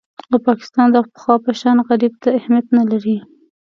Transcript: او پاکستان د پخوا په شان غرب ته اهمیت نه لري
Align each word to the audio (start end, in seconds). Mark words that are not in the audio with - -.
او 0.31 0.37
پاکستان 0.47 0.87
د 0.91 0.95
پخوا 1.13 1.35
په 1.45 1.51
شان 1.59 1.77
غرب 1.87 2.13
ته 2.21 2.29
اهمیت 2.39 2.67
نه 2.77 2.83
لري 2.91 3.17